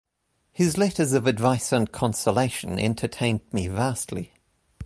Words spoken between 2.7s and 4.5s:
entertained me vastly.